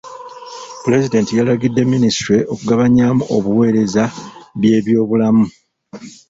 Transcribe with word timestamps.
Pulezidenti 0.83 1.31
yalagidde 1.37 1.81
minisitule 1.93 2.39
okugabanyaamu 2.53 3.21
obuweereza 3.35 4.03
by'ebyobulamu. 4.59 5.45